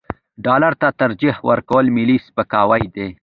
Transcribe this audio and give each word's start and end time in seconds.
ډالر 0.45 0.73
ته 0.81 0.87
ترجیح 1.01 1.35
ورکول 1.49 1.85
ملي 1.97 2.17
سپکاوی 2.27 2.83
دی. 2.95 3.07